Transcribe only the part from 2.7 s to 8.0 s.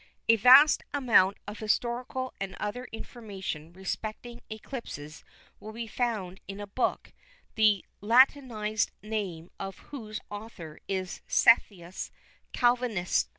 information respecting eclipses will be found in a book, the